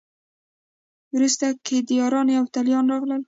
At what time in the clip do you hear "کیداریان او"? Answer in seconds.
1.67-2.35